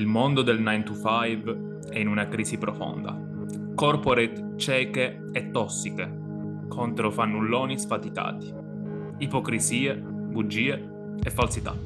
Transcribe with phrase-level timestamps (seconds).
[0.00, 3.14] Il mondo del 9 to 5 è in una crisi profonda.
[3.74, 6.10] Corporate cieche e tossiche
[6.68, 8.50] contro fannulloni sfaticati.
[9.18, 11.76] Ipocrisie, bugie e falsità.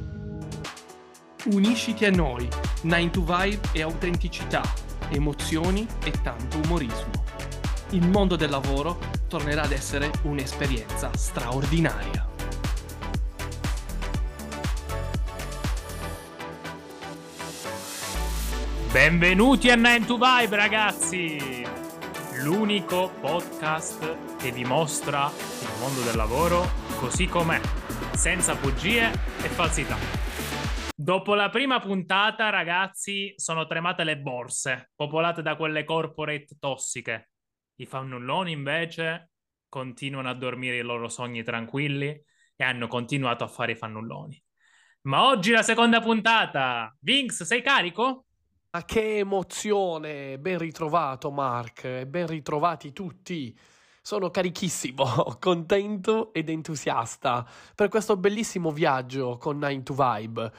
[1.47, 2.47] Unisciti a noi,
[2.83, 4.63] 9 to Vibe e autenticità,
[5.11, 7.11] emozioni e tanto umorismo.
[7.91, 8.97] Il mondo del lavoro
[9.27, 12.34] tornerà ad essere un'esperienza straordinaria.
[18.95, 21.67] Benvenuti a 9 to Vibe ragazzi!
[22.45, 26.63] L'unico podcast che vi mostra il mondo del lavoro
[27.01, 27.61] così com'è,
[28.13, 29.97] senza bugie e falsità.
[30.95, 37.31] Dopo la prima puntata, ragazzi, sono tremate le borse, popolate da quelle corporate tossiche.
[37.81, 39.33] I fannulloni, invece,
[39.69, 42.17] continuano a dormire i loro sogni tranquilli
[42.55, 44.41] e hanno continuato a fare i fannulloni.
[45.09, 46.97] Ma oggi la seconda puntata.
[47.01, 48.27] Vinx, sei carico?
[48.75, 50.37] Ma che emozione!
[50.37, 53.57] Ben ritrovato Mark, ben ritrovati tutti.
[54.03, 60.53] Sono carichissimo, contento ed entusiasta per questo bellissimo viaggio con 9 to Vibe.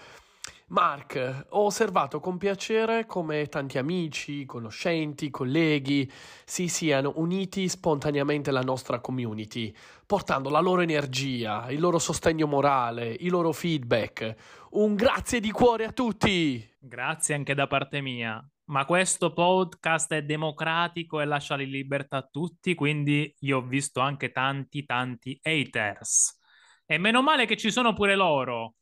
[0.68, 6.10] Mark, ho osservato con piacere come tanti amici, conoscenti, colleghi
[6.46, 13.14] si siano uniti spontaneamente alla nostra community, portando la loro energia, il loro sostegno morale,
[13.20, 14.36] i loro feedback.
[14.70, 16.75] Un grazie di cuore a tutti!
[16.88, 18.48] Grazie anche da parte mia.
[18.66, 24.02] Ma questo podcast è democratico e lascia in libertà a tutti, quindi io ho visto
[24.02, 26.40] anche tanti, tanti haters.
[26.86, 28.76] E meno male che ci sono pure loro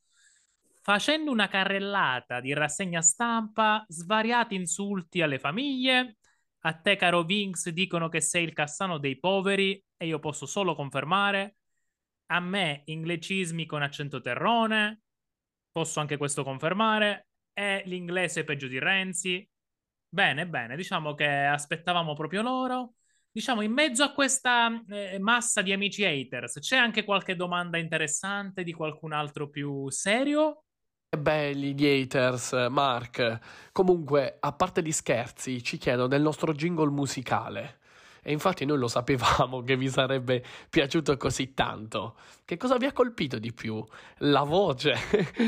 [0.81, 6.17] facendo una carrellata di rassegna stampa, svariati insulti alle famiglie.
[6.65, 10.75] A te, caro Vinx, dicono che sei il Cassano dei poveri e io posso solo
[10.75, 11.55] confermare.
[12.27, 15.03] A me, inglesismi con accento terrone,
[15.71, 17.27] posso anche questo confermare.
[17.53, 19.47] È l'inglese peggio di Renzi.
[20.09, 22.95] Bene, bene, diciamo che aspettavamo proprio loro.
[23.31, 28.63] Diciamo, in mezzo a questa eh, massa di amici haters, c'è anche qualche domanda interessante
[28.63, 30.65] di qualcun altro più serio?
[31.17, 33.71] Belli gli haters, Mark.
[33.71, 37.79] Comunque, a parte gli scherzi, ci chiedono del nostro jingle musicale.
[38.23, 42.15] E infatti noi lo sapevamo che vi sarebbe piaciuto così tanto.
[42.45, 43.85] Che cosa vi ha colpito di più?
[44.19, 44.95] La voce.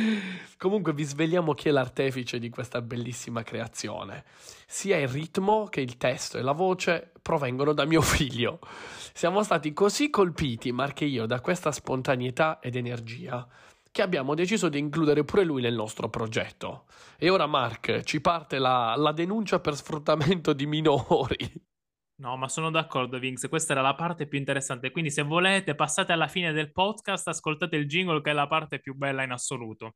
[0.59, 4.25] Comunque vi svegliamo chi è l'artefice di questa bellissima creazione.
[4.67, 8.59] Sia il ritmo che il testo e la voce provengono da mio figlio.
[9.13, 13.47] Siamo stati così colpiti, Mark e io, da questa spontaneità ed energia
[13.95, 16.83] che abbiamo deciso di includere pure lui nel nostro progetto.
[17.17, 21.73] E ora, Mark, ci parte la, la denuncia per sfruttamento di minori.
[22.17, 23.49] No, ma sono d'accordo, Vinx.
[23.49, 24.91] Questa era la parte più interessante.
[24.91, 28.79] Quindi, se volete, passate alla fine del podcast, ascoltate il jingle, che è la parte
[28.79, 29.95] più bella in assoluto.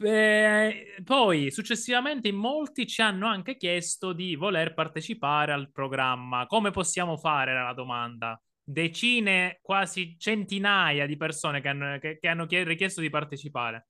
[0.00, 6.46] Eh, poi, successivamente, molti ci hanno anche chiesto di voler partecipare al programma.
[6.46, 7.50] Come possiamo fare?
[7.50, 13.10] Era la domanda decine, quasi centinaia di persone che hanno, che, che hanno richiesto di
[13.10, 13.88] partecipare.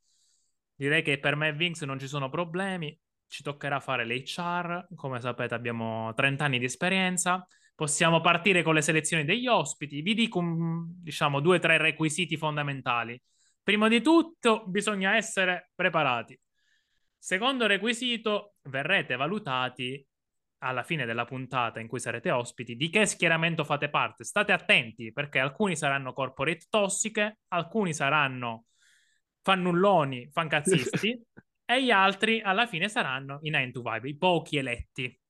[0.75, 2.97] Direi che per me e Vinx non ci sono problemi,
[3.29, 8.83] ci toccherà fare l'HR, come sapete abbiamo 30 anni di esperienza, possiamo partire con le
[8.83, 10.43] selezioni degli ospiti, vi dico
[11.01, 13.21] diciamo due o tre requisiti fondamentali.
[13.63, 16.39] Prima di tutto bisogna essere preparati.
[17.17, 20.05] Secondo requisito, verrete valutati
[20.59, 24.25] alla fine della puntata in cui sarete ospiti di che schieramento fate parte.
[24.25, 28.65] State attenti perché alcuni saranno corporate tossiche, alcuni saranno
[29.43, 31.28] fannulloni, fancazzisti
[31.69, 35.21] e gli altri alla fine saranno i 9 to 5, i pochi eletti.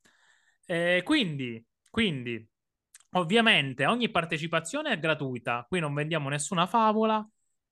[0.66, 2.49] Eh, quindi, quindi,
[3.12, 7.26] ovviamente ogni partecipazione è gratuita, qui non vendiamo nessuna favola.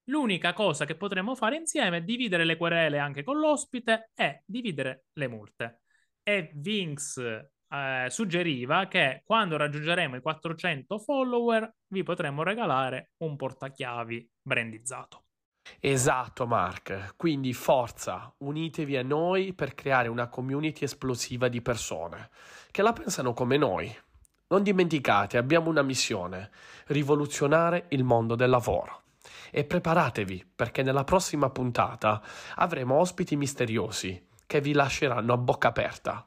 [0.09, 5.07] L'unica cosa che potremo fare insieme è dividere le querele anche con l'ospite e dividere
[5.13, 5.81] le multe
[6.29, 14.29] e Vinx eh, suggeriva che quando raggiungeremo i 400 follower vi potremo regalare un portachiavi
[14.43, 15.26] brandizzato.
[15.81, 22.31] Esatto Mark, quindi forza, unitevi a noi per creare una community esplosiva di persone
[22.71, 23.95] che la pensano come noi.
[24.49, 26.51] Non dimenticate, abbiamo una missione,
[26.87, 29.03] rivoluzionare il mondo del lavoro.
[29.51, 32.23] E preparatevi perché nella prossima puntata
[32.57, 36.27] avremo ospiti misteriosi che vi lasceranno a bocca aperta.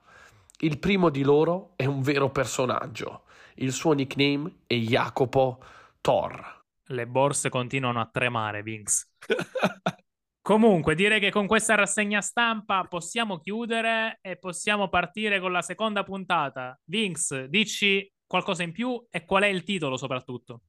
[0.59, 3.23] Il primo di loro è un vero personaggio.
[3.55, 5.63] Il suo nickname è Jacopo
[6.01, 6.58] Thor.
[6.91, 9.07] Le borse continuano a tremare, Vinx.
[10.41, 16.03] Comunque, direi che con questa rassegna stampa possiamo chiudere e possiamo partire con la seconda
[16.03, 16.79] puntata.
[16.85, 20.61] Vinx, dici qualcosa in più e qual è il titolo soprattutto?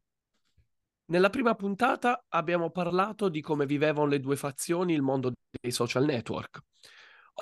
[1.07, 6.05] Nella prima puntata abbiamo parlato di come vivevano le due fazioni il mondo dei social
[6.05, 6.61] network.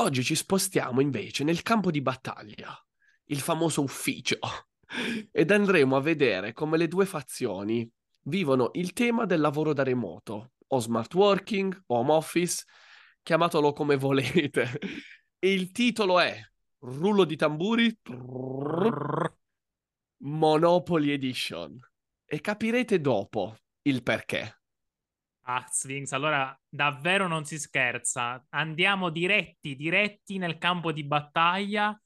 [0.01, 2.81] Oggi ci spostiamo invece nel campo di battaglia,
[3.25, 4.39] il famoso ufficio,
[5.33, 7.91] ed andremo a vedere come le due fazioni
[8.23, 12.65] vivono il tema del lavoro da remoto, o smart working, home office,
[13.23, 14.79] chiamatelo come volete.
[15.39, 16.41] E il titolo è
[16.81, 17.97] Rullo di tamburi
[20.19, 21.79] Monopoly Edition.
[22.25, 24.59] E capirete dopo il perché.
[25.43, 28.45] Ah, Sphinx, allora davvero non si scherza.
[28.51, 31.99] Andiamo diretti, diretti nel campo di battaglia.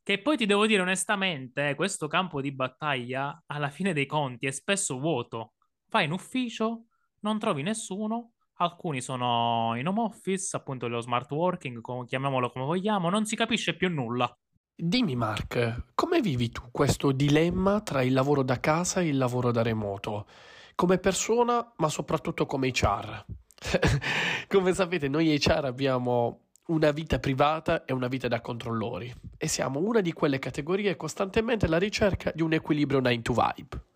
[0.00, 4.50] Che poi ti devo dire onestamente, questo campo di battaglia, alla fine dei conti, è
[4.50, 5.53] spesso vuoto.
[5.94, 6.86] Vai in ufficio,
[7.20, 13.10] non trovi nessuno, alcuni sono in home office, appunto lo smart working, chiamiamolo come vogliamo,
[13.10, 14.28] non si capisce più nulla.
[14.74, 19.52] Dimmi Mark, come vivi tu questo dilemma tra il lavoro da casa e il lavoro
[19.52, 20.26] da remoto?
[20.74, 23.24] Come persona, ma soprattutto come HR.
[24.50, 29.78] come sapete, noi HR abbiamo una vita privata e una vita da controllori e siamo
[29.78, 33.93] una di quelle categorie costantemente alla ricerca di un equilibrio 9 to vibe.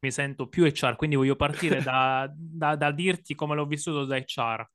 [0.00, 4.16] Mi sento più HR, quindi voglio partire da, da, da dirti come l'ho vissuto da
[4.16, 4.68] HR.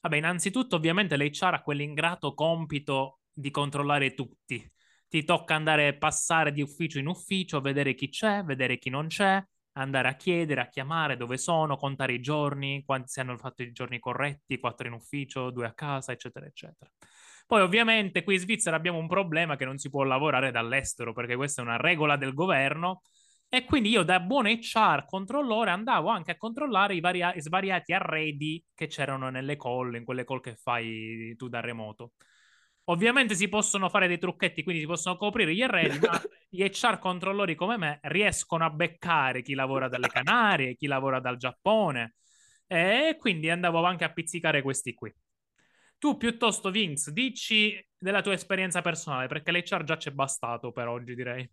[0.00, 4.70] Vabbè, innanzitutto ovviamente l'HR ha quell'ingrato compito di controllare tutti.
[5.08, 9.06] Ti tocca andare a passare di ufficio in ufficio, vedere chi c'è, vedere chi non
[9.08, 9.42] c'è,
[9.72, 13.72] andare a chiedere, a chiamare dove sono, contare i giorni, quanti si hanno fatto i
[13.72, 16.90] giorni corretti, quattro in ufficio, due a casa, eccetera, eccetera.
[17.46, 21.36] Poi ovviamente qui in Svizzera abbiamo un problema che non si può lavorare dall'estero perché
[21.36, 23.02] questa è una regola del governo
[23.48, 28.62] e quindi io da buon HR controllore andavo anche a controllare i, varia- svariati arredi
[28.74, 32.12] che c'erano nelle call, in quelle call che fai tu da remoto.
[32.88, 36.98] Ovviamente si possono fare dei trucchetti, quindi si possono coprire gli arredi, ma gli HR
[36.98, 42.14] controllori come me riescono a beccare chi lavora dalle Canarie, chi lavora dal Giappone,
[42.66, 45.12] e quindi andavo anche a pizzicare questi qui.
[45.98, 51.14] Tu piuttosto, Vince, dici della tua esperienza personale, perché l'HR già c'è bastato per oggi,
[51.14, 51.48] direi.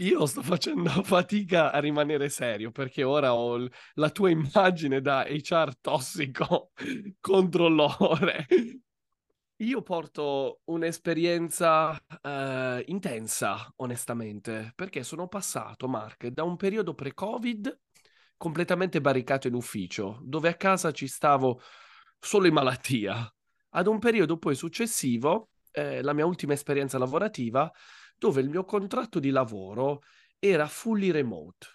[0.00, 5.24] Io sto facendo fatica a rimanere serio perché ora ho l- la tua immagine da
[5.28, 6.70] HR tossico
[7.20, 8.46] controllore
[9.60, 17.80] io porto un'esperienza eh, intensa, onestamente, perché sono passato, Mark, da un periodo pre-Covid
[18.36, 21.60] completamente barricato in ufficio, dove a casa ci stavo
[22.20, 23.28] solo in malattia,
[23.70, 27.70] ad un periodo poi successivo, eh, la mia ultima esperienza lavorativa,
[28.18, 30.02] dove il mio contratto di lavoro
[30.38, 31.66] era fully remote.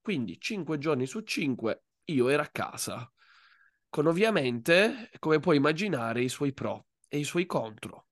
[0.00, 3.10] Quindi 5 giorni su 5 io ero a casa,
[3.90, 8.06] con ovviamente, come puoi immaginare, i suoi pro e i suoi contro.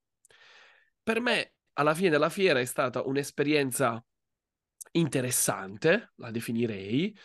[1.01, 4.03] Per me, alla fine della fiera, è stata un'esperienza
[4.91, 7.15] interessante, la definirei.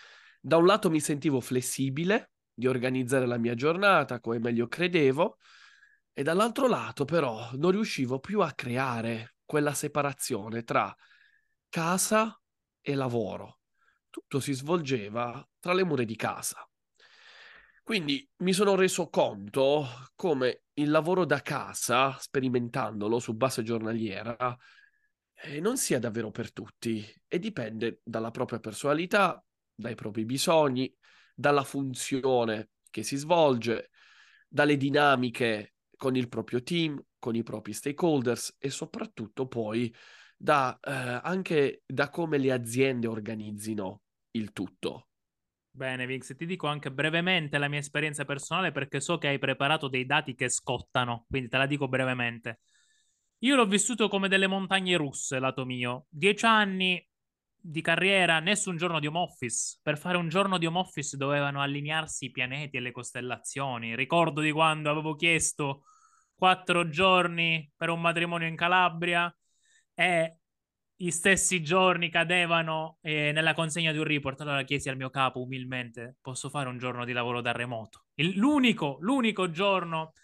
[0.41, 5.39] Da un lato mi sentivo flessibile di organizzare la mia giornata come meglio credevo,
[6.13, 10.97] e dall'altro lato però non riuscivo più a creare quella separazione tra
[11.69, 12.41] casa
[12.81, 13.59] e lavoro.
[14.09, 16.67] Tutto si svolgeva tra le mura di casa.
[17.83, 24.57] Quindi mi sono reso conto come il lavoro da casa, sperimentandolo su base giornaliera,
[25.35, 29.45] eh, non sia davvero per tutti e dipende dalla propria personalità,
[29.75, 30.91] dai propri bisogni,
[31.35, 33.91] dalla funzione che si svolge,
[34.49, 39.95] dalle dinamiche con il proprio team, con i propri stakeholders e soprattutto poi
[40.37, 40.91] da, eh,
[41.23, 44.01] anche da come le aziende organizzino
[44.33, 45.11] il tutto.
[45.71, 49.87] Bene, Vix, ti dico anche brevemente la mia esperienza personale perché so che hai preparato
[49.87, 52.63] dei dati che scottano, quindi te la dico brevemente.
[53.45, 56.07] Io l'ho vissuto come delle montagne russe, lato mio.
[56.09, 57.09] Dieci anni
[57.57, 59.79] di carriera, nessun giorno di home office.
[59.81, 63.95] Per fare un giorno di home office dovevano allinearsi i pianeti e le costellazioni.
[63.95, 65.85] Ricordo di quando avevo chiesto
[66.43, 69.33] quattro giorni per un matrimonio in Calabria
[69.95, 70.39] e
[70.97, 74.41] gli stessi giorni cadevano eh, nella consegna di un report.
[74.41, 78.07] Allora chiesi al mio capo umilmente: posso fare un giorno di lavoro da remoto?
[78.15, 80.15] Il, l'unico, l'unico giorno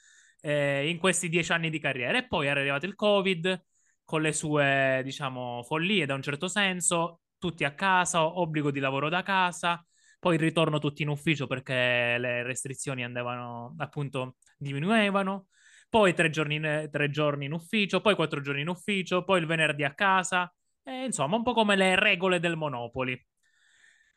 [0.41, 2.19] eh, in questi dieci anni di carriera.
[2.19, 3.65] E poi era arrivato il Covid
[4.03, 9.09] con le sue, diciamo, follie da un certo senso, tutti a casa, obbligo di lavoro
[9.09, 9.87] da casa.
[10.19, 15.47] Poi il ritorno tutti in ufficio perché le restrizioni andavano appunto diminuivano.
[15.89, 19.47] Poi tre giorni, in, tre giorni in ufficio, poi quattro giorni in ufficio, poi il
[19.47, 20.53] venerdì a casa
[20.89, 23.19] eh, insomma, un po' come le regole del Monopoli.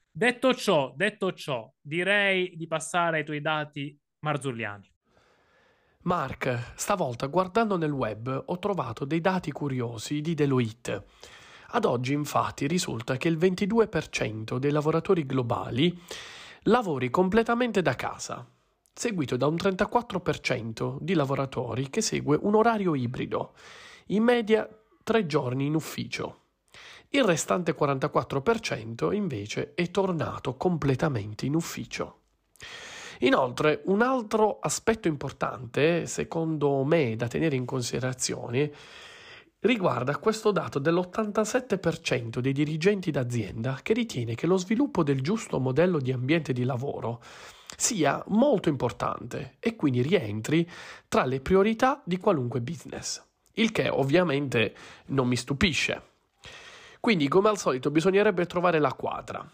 [0.10, 4.90] Detto ciò, detto ciò, direi di passare ai tuoi dati marzulliani.
[6.04, 11.06] Mark, stavolta guardando nel web ho trovato dei dati curiosi di Deloitte.
[11.74, 15.98] Ad oggi infatti risulta che il 22% dei lavoratori globali
[16.64, 18.50] lavori completamente da casa.
[19.02, 23.56] Seguito da un 34% di lavoratori che segue un orario ibrido,
[24.08, 24.70] in media
[25.04, 26.42] tre giorni in ufficio.
[27.10, 32.20] Il restante 44% invece è tornato completamente in ufficio.
[33.22, 38.72] Inoltre, un altro aspetto importante, secondo me, da tenere in considerazione,
[39.62, 45.98] riguarda questo dato dell'87% dei dirigenti d'azienda che ritiene che lo sviluppo del giusto modello
[45.98, 47.20] di ambiente di lavoro
[47.76, 50.70] sia molto importante e quindi rientri
[51.08, 53.24] tra le priorità di qualunque business.
[53.54, 54.76] Il che ovviamente
[55.08, 56.10] non mi stupisce.
[57.00, 59.50] Quindi, come al solito, bisognerebbe trovare la quadra.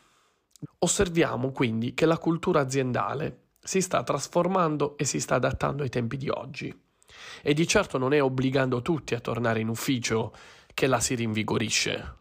[0.79, 6.17] Osserviamo quindi che la cultura aziendale si sta trasformando e si sta adattando ai tempi
[6.17, 6.73] di oggi.
[7.41, 10.33] E di certo non è obbligando tutti a tornare in ufficio
[10.73, 12.16] che la si rinvigorisce.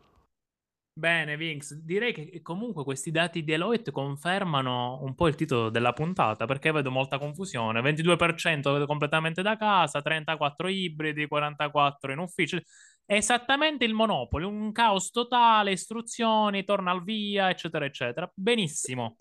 [0.99, 5.93] Bene, Vinx, direi che comunque questi dati di Deloitte confermano un po' il titolo della
[5.93, 7.83] puntata perché vedo molta confusione.
[7.83, 12.59] 22% completamente da casa, 34 ibridi, 44 in ufficio.
[13.05, 18.31] Esattamente il monopolo, un caos totale, istruzioni, torna al via, eccetera, eccetera.
[18.35, 19.17] Benissimo.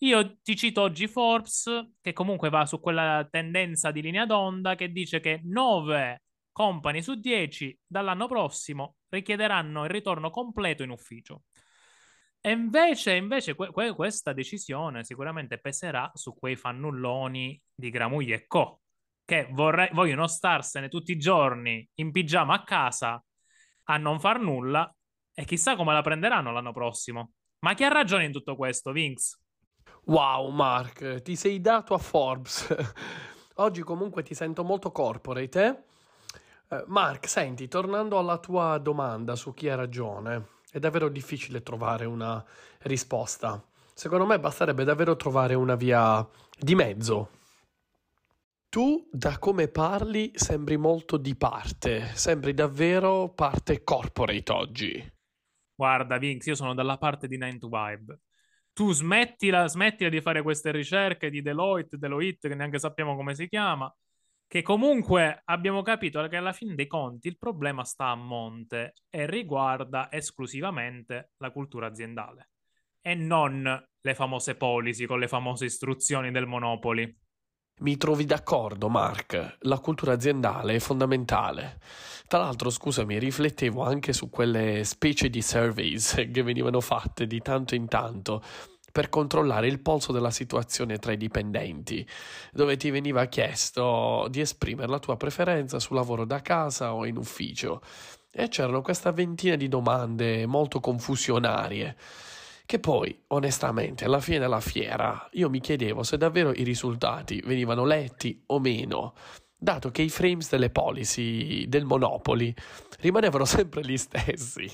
[0.00, 4.92] Io ti cito oggi Forbes, che comunque va su quella tendenza di linea d'onda che
[4.92, 11.44] dice che 9 company su 10 dall'anno prossimo richiederanno il ritorno completo in ufficio.
[12.40, 18.46] E invece, invece que- que- questa decisione sicuramente peserà su quei fannulloni di Gramugli e
[18.46, 18.80] Co.
[19.24, 23.20] che vorrei- vogliono starsene tutti i giorni in pigiama a casa
[23.88, 24.88] a non far nulla
[25.34, 27.32] e chissà come la prenderanno l'anno prossimo.
[27.60, 29.38] Ma chi ha ragione in tutto questo, Vince?
[30.04, 32.68] Wow, Mark, ti sei dato a Forbes.
[33.58, 35.82] Oggi comunque ti sento molto corporate, eh?
[36.68, 36.84] Eh?
[36.86, 42.44] Mark, senti, tornando alla tua domanda su chi ha ragione, è davvero difficile trovare una
[42.82, 43.62] risposta.
[43.94, 46.26] Secondo me basterebbe davvero trovare una via
[46.58, 47.30] di mezzo.
[48.68, 55.14] Tu, da come parli, sembri molto di parte, sembri davvero parte corporate oggi.
[55.74, 58.20] Guarda, Vinx, io sono dalla parte di 9 to Vibe
[58.76, 63.48] tu smettila, smettila di fare queste ricerche di Deloitte, Deloitte, che neanche sappiamo come si
[63.48, 63.90] chiama,
[64.48, 69.26] che comunque abbiamo capito che alla fine dei conti il problema sta a monte e
[69.26, 72.50] riguarda esclusivamente la cultura aziendale
[73.00, 77.24] e non le famose policy con le famose istruzioni del Monopoli.
[77.78, 79.58] Mi trovi d'accordo, Mark.
[79.60, 81.78] La cultura aziendale è fondamentale.
[82.26, 87.74] Tra l'altro, scusami, riflettevo anche su quelle specie di surveys che venivano fatte di tanto
[87.74, 88.42] in tanto
[88.96, 92.08] per controllare il polso della situazione tra i dipendenti,
[92.50, 97.18] dove ti veniva chiesto di esprimere la tua preferenza sul lavoro da casa o in
[97.18, 97.82] ufficio.
[98.30, 101.94] E c'erano questa ventina di domande molto confusionarie
[102.64, 107.84] che poi, onestamente, alla fine della fiera io mi chiedevo se davvero i risultati venivano
[107.84, 109.12] letti o meno,
[109.54, 112.54] dato che i frames delle policy del Monopoli
[113.00, 114.72] rimanevano sempre gli stessi.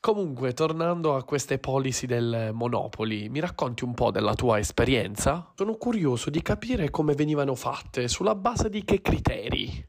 [0.00, 5.52] Comunque, tornando a queste policy del Monopoli, mi racconti un po' della tua esperienza?
[5.56, 9.86] Sono curioso di capire come venivano fatte, sulla base di che criteri.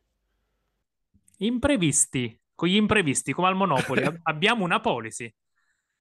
[1.38, 5.34] Imprevisti, con gli imprevisti, come al Monopoli, abbiamo una policy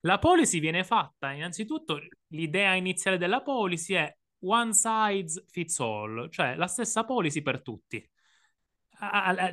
[0.02, 6.54] la policy viene fatta innanzitutto, l'idea iniziale della policy è one size fits all, cioè
[6.54, 8.08] la stessa policy per tutti.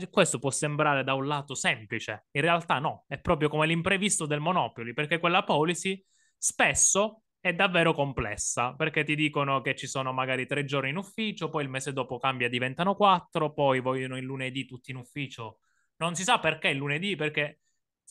[0.10, 4.40] Questo può sembrare da un lato semplice, in realtà no, è proprio come l'imprevisto del
[4.40, 6.04] Monopoly, perché quella policy
[6.38, 11.50] spesso è davvero complessa, perché ti dicono che ci sono magari tre giorni in ufficio,
[11.50, 15.60] poi il mese dopo cambia, diventano quattro, poi vogliono il lunedì tutti in ufficio.
[15.98, 17.60] Non si sa perché il lunedì, perché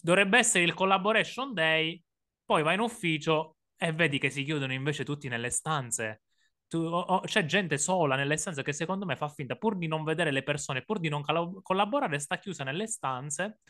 [0.01, 2.01] dovrebbe essere il collaboration day,
[2.45, 6.23] poi vai in ufficio e vedi che si chiudono invece tutti nelle stanze.
[6.69, 9.87] Tu, oh, oh, c'è gente sola nelle stanze che secondo me fa finta, pur di
[9.87, 13.61] non vedere le persone, pur di non col- collaborare, sta chiusa nelle stanze.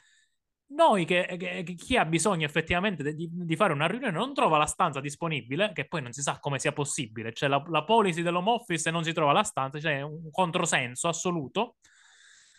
[0.67, 4.67] Noi che, che chi ha bisogno effettivamente di, di, fare una riunione non trova la
[4.67, 7.33] stanza disponibile, che poi non si sa come sia possibile.
[7.33, 11.09] C'è la, la policy dell'home office e non si trova la stanza, c'è un controsenso
[11.09, 11.77] assoluto.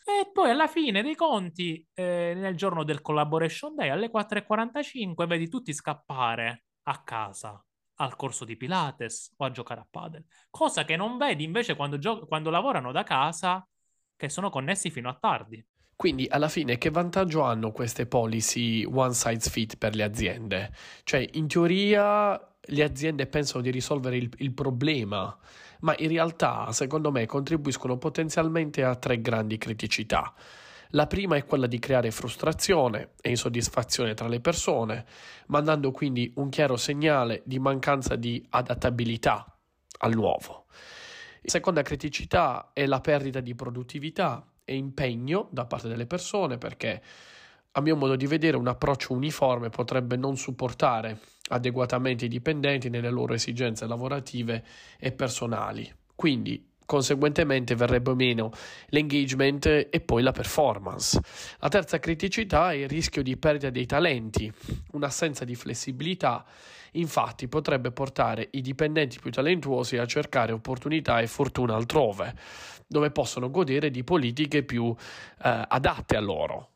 [0.07, 5.49] E poi alla fine dei conti, eh, nel giorno del Collaboration Day, alle 4.45, vedi
[5.49, 7.65] tutti scappare a casa
[7.95, 10.25] al corso di Pilates o a giocare a padel.
[10.49, 13.65] Cosa che non vedi invece quando, gio- quando lavorano da casa,
[14.15, 15.65] che sono connessi fino a tardi.
[15.95, 20.73] Quindi alla fine che vantaggio hanno queste policy one size fit per le aziende?
[21.03, 25.37] Cioè, in teoria le aziende pensano di risolvere il, il problema
[25.81, 30.33] ma in realtà, secondo me, contribuiscono potenzialmente a tre grandi criticità.
[30.89, 35.05] La prima è quella di creare frustrazione e insoddisfazione tra le persone,
[35.47, 39.57] mandando quindi un chiaro segnale di mancanza di adattabilità
[39.99, 40.65] al nuovo.
[41.43, 47.01] Seconda criticità è la perdita di produttività e impegno da parte delle persone perché
[47.71, 53.09] a mio modo di vedere un approccio uniforme potrebbe non supportare adeguatamente i dipendenti nelle
[53.09, 54.63] loro esigenze lavorative
[54.97, 55.93] e personali.
[56.15, 58.51] Quindi conseguentemente verrebbe meno
[58.87, 61.19] l'engagement e poi la performance.
[61.59, 64.51] La terza criticità è il rischio di perdita dei talenti,
[64.91, 66.45] un'assenza di flessibilità
[66.95, 72.35] infatti potrebbe portare i dipendenti più talentuosi a cercare opportunità e fortuna altrove,
[72.87, 74.93] dove possono godere di politiche più
[75.43, 76.69] eh, adatte a loro.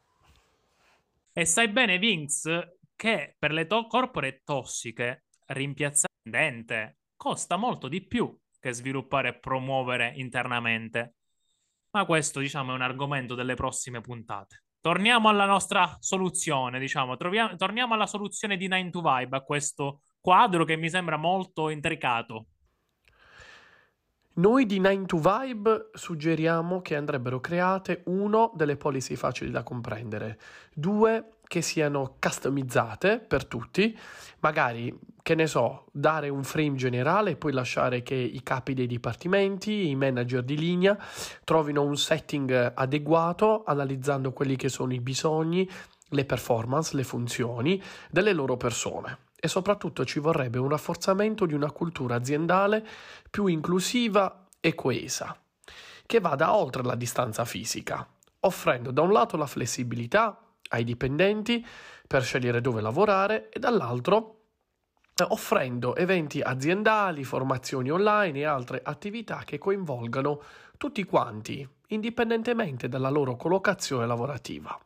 [1.31, 8.37] E sai bene, Vince, che per le to- corporate tossiche rimpiazzare costa molto di più
[8.59, 11.15] che sviluppare e promuovere internamente.
[11.91, 14.63] Ma questo, diciamo, è un argomento delle prossime puntate.
[14.81, 20.01] Torniamo alla nostra soluzione, diciamo, troviamo, torniamo alla soluzione di 9 to Vibe, a questo
[20.19, 22.47] quadro che mi sembra molto intricato.
[24.39, 30.39] Noi di 9 to Vibe suggeriamo che andrebbero create uno delle policy facili da comprendere,
[30.73, 33.97] due che siano customizzate per tutti,
[34.39, 38.87] magari, che ne so, dare un frame generale e poi lasciare che i capi dei
[38.87, 40.97] dipartimenti, i manager di linea
[41.43, 45.69] trovino un setting adeguato analizzando quelli che sono i bisogni,
[46.11, 49.27] le performance, le funzioni delle loro persone.
[49.39, 52.85] E soprattutto ci vorrebbe un rafforzamento di una cultura aziendale
[53.29, 55.37] più inclusiva e coesa,
[56.05, 58.05] che vada oltre la distanza fisica,
[58.41, 60.37] offrendo da un lato la flessibilità
[60.71, 61.65] ai dipendenti
[62.05, 64.39] per scegliere dove lavorare e dall'altro
[65.15, 70.41] eh, offrendo eventi aziendali, formazioni online e altre attività che coinvolgano
[70.77, 74.79] tutti quanti, indipendentemente dalla loro collocazione lavorativa.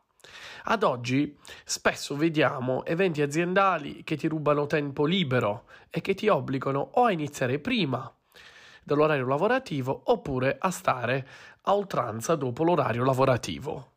[0.66, 6.80] Ad oggi spesso vediamo eventi aziendali che ti rubano tempo libero e che ti obbligano
[6.94, 8.10] o a iniziare prima
[8.82, 11.28] dell'orario lavorativo oppure a stare
[11.62, 13.92] a oltranza dopo l'orario lavorativo.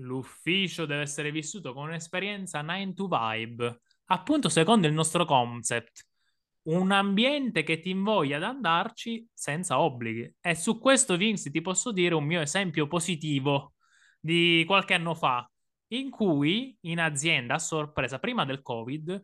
[0.00, 6.09] L'ufficio deve essere vissuto con un'esperienza 9 to vibe, appunto secondo il nostro concept.
[6.70, 10.36] Un ambiente che ti invoglia ad andarci senza obblighi.
[10.40, 13.74] E su questo, Vinci, ti posso dire un mio esempio positivo
[14.20, 15.50] di qualche anno fa,
[15.88, 19.20] in cui in azienda, a sorpresa, prima del Covid,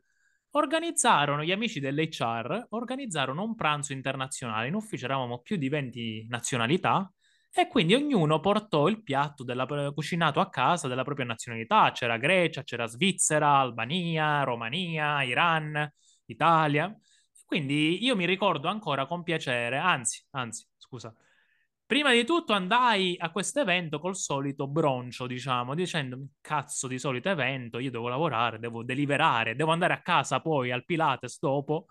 [0.50, 4.66] organizzarono gli amici dell'HR, organizzarono un pranzo internazionale.
[4.66, 7.08] In ufficio eravamo più di 20 nazionalità
[7.52, 11.92] e quindi ognuno portò il piatto della, cucinato a casa della propria nazionalità.
[11.92, 15.88] C'era Grecia, c'era Svizzera, Albania, Romania, Iran,
[16.24, 16.92] Italia.
[17.46, 21.14] Quindi io mi ricordo ancora con piacere, anzi, anzi, scusa,
[21.86, 27.28] prima di tutto andai a questo evento col solito broncio, diciamo, dicendo cazzo di solito
[27.28, 31.86] evento, io devo lavorare, devo deliberare, devo andare a casa poi al Pilates dopo,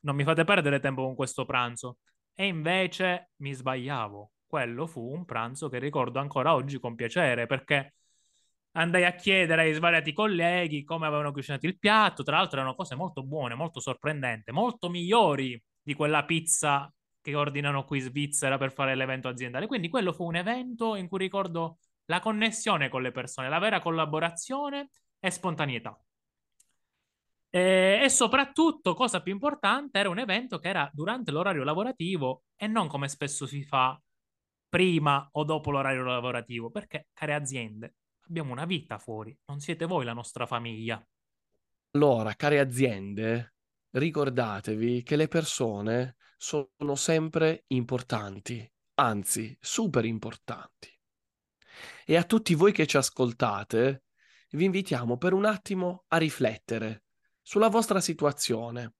[0.00, 1.98] non mi fate perdere tempo con questo pranzo.
[2.34, 7.94] E invece mi sbagliavo quello fu un pranzo che ricordo ancora oggi con piacere perché
[8.72, 12.22] andai a chiedere ai svariati colleghi come avevano cucinato il piatto.
[12.22, 17.84] Tra l'altro erano cose molto buone, molto sorprendenti, molto migliori di quella pizza che ordinano
[17.84, 19.66] qui in Svizzera per fare l'evento aziendale.
[19.66, 23.80] Quindi quello fu un evento in cui ricordo la connessione con le persone, la vera
[23.80, 25.98] collaborazione e spontaneità.
[27.54, 32.66] E, e soprattutto, cosa più importante, era un evento che era durante l'orario lavorativo e
[32.66, 34.00] non come spesso si fa
[34.68, 37.96] prima o dopo l'orario lavorativo, perché, care aziende,
[38.32, 41.06] abbiamo una vita fuori, non siete voi la nostra famiglia.
[41.90, 43.56] Allora, care aziende,
[43.90, 50.88] ricordatevi che le persone sono sempre importanti, anzi, super importanti.
[52.06, 54.04] E a tutti voi che ci ascoltate,
[54.52, 57.04] vi invitiamo per un attimo a riflettere
[57.42, 58.94] sulla vostra situazione,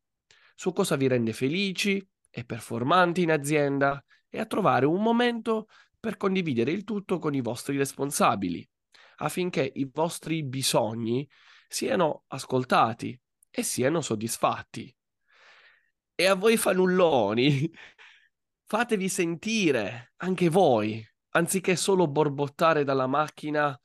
[0.55, 5.69] su cosa vi rende felici e performanti in azienda e a trovare un momento
[5.99, 8.69] per condividere il tutto con i vostri responsabili,
[9.17, 11.29] affinché i vostri bisogni
[11.69, 13.19] siano ascoltati
[13.51, 14.95] e siano soddisfatti.
[16.15, 17.71] E a voi fanulloni,
[18.65, 23.79] fatevi sentire anche voi, anziché solo borbottare dalla macchina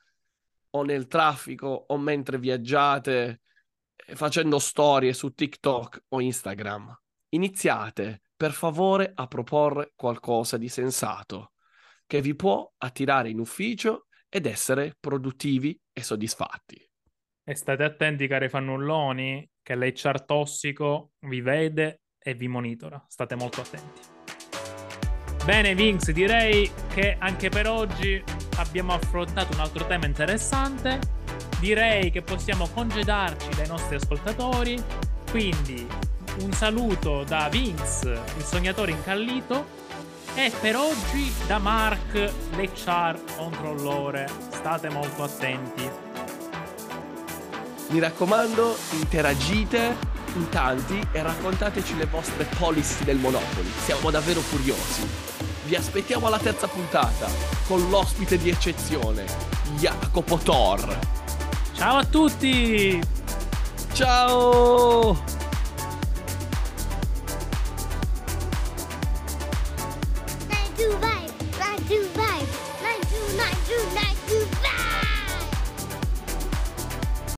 [0.71, 3.41] o nel traffico o mentre viaggiate
[3.95, 6.97] eh, facendo storie su TikTok o Instagram.
[7.29, 11.53] Iniziate per favore a proporre qualcosa di sensato
[12.05, 16.83] che vi può attirare in ufficio ed essere produttivi e soddisfatti.
[17.43, 23.03] E state attenti, cari fannulloni, che l'HR tossico vi vede e vi monitora.
[23.07, 24.01] State molto attenti.
[25.45, 28.21] Bene, Vinx, direi che anche per oggi
[28.57, 30.99] abbiamo affrontato un altro tema interessante.
[31.61, 34.77] Direi che possiamo congedarci dai nostri ascoltatori.
[35.31, 35.87] Quindi
[36.41, 39.86] un saluto da Vince, il sognatore incallito,
[40.37, 42.13] e per oggi da Mark,
[42.51, 44.29] l'HR controllore.
[44.51, 45.89] State molto attenti.
[47.87, 49.97] Mi raccomando, interagite
[50.35, 53.71] in tanti e raccontateci le vostre policy del Monopoli.
[53.83, 55.09] Siamo davvero curiosi.
[55.65, 57.27] Vi aspettiamo alla terza puntata
[57.65, 59.25] con l'ospite di eccezione,
[59.77, 60.99] Jacopo Thor.
[61.73, 63.01] Ciao a tutti!
[63.91, 65.36] Ciao!